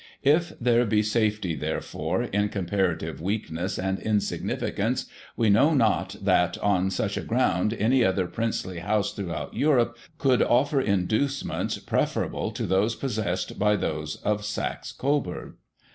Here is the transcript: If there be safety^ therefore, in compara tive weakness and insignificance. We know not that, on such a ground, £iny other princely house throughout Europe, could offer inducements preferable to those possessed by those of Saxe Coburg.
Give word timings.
If 0.23 0.53
there 0.59 0.83
be 0.87 1.03
safety^ 1.03 1.59
therefore, 1.59 2.23
in 2.23 2.49
compara 2.49 2.97
tive 2.97 3.21
weakness 3.21 3.77
and 3.77 3.99
insignificance. 3.99 5.05
We 5.37 5.51
know 5.51 5.75
not 5.75 6.15
that, 6.23 6.57
on 6.57 6.89
such 6.89 7.17
a 7.17 7.21
ground, 7.21 7.73
£iny 7.73 8.03
other 8.03 8.25
princely 8.25 8.79
house 8.79 9.13
throughout 9.13 9.53
Europe, 9.55 9.95
could 10.17 10.41
offer 10.41 10.81
inducements 10.81 11.77
preferable 11.77 12.49
to 12.49 12.65
those 12.65 12.95
possessed 12.95 13.59
by 13.59 13.75
those 13.75 14.15
of 14.23 14.43
Saxe 14.43 14.91
Coburg. 14.91 15.53